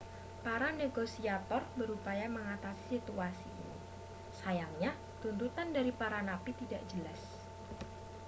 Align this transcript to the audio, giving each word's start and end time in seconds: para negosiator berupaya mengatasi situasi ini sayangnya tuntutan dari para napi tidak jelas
para 0.45 0.73
negosiator 0.83 1.61
berupaya 1.79 2.25
mengatasi 2.37 2.83
situasi 2.97 3.45
ini 3.59 3.77
sayangnya 4.39 4.91
tuntutan 5.21 5.67
dari 5.77 5.91
para 5.99 6.19
napi 6.29 6.51
tidak 6.61 6.81
jelas 6.91 7.21